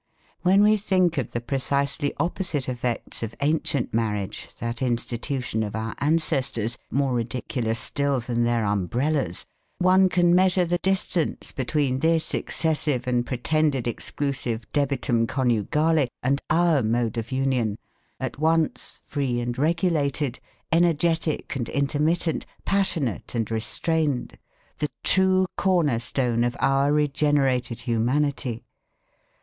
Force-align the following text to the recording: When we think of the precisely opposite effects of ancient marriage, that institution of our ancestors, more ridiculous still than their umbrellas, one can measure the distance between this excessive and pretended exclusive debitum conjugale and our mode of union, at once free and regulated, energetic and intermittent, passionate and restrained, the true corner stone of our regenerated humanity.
When 0.41 0.63
we 0.63 0.77
think 0.77 1.19
of 1.19 1.29
the 1.31 1.39
precisely 1.39 2.11
opposite 2.17 2.67
effects 2.67 3.21
of 3.21 3.35
ancient 3.39 3.93
marriage, 3.93 4.49
that 4.59 4.81
institution 4.81 5.61
of 5.61 5.75
our 5.75 5.93
ancestors, 5.99 6.75
more 6.89 7.13
ridiculous 7.13 7.77
still 7.77 8.19
than 8.19 8.43
their 8.43 8.65
umbrellas, 8.65 9.45
one 9.77 10.09
can 10.09 10.33
measure 10.33 10.65
the 10.65 10.79
distance 10.79 11.51
between 11.51 11.99
this 11.99 12.33
excessive 12.33 13.05
and 13.05 13.27
pretended 13.27 13.87
exclusive 13.87 14.65
debitum 14.73 15.27
conjugale 15.27 16.07
and 16.23 16.41
our 16.49 16.81
mode 16.81 17.15
of 17.19 17.31
union, 17.31 17.77
at 18.19 18.39
once 18.39 19.01
free 19.05 19.39
and 19.39 19.59
regulated, 19.59 20.39
energetic 20.71 21.55
and 21.55 21.69
intermittent, 21.69 22.47
passionate 22.65 23.35
and 23.35 23.51
restrained, 23.51 24.39
the 24.79 24.89
true 25.03 25.45
corner 25.57 25.99
stone 25.99 26.43
of 26.43 26.57
our 26.59 26.91
regenerated 26.91 27.81
humanity. 27.81 28.63